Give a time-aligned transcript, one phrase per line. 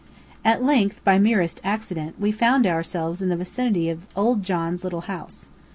[0.43, 5.01] At length, by merest accident, we found ourselves in the vicinity of old John's little
[5.01, 5.49] house.